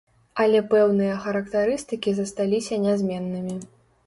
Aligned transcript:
Але 0.43 0.61
пэўныя 0.71 1.17
характарыстыкі 1.25 2.15
засталіся 2.21 2.81
нязменнымі. 2.89 3.55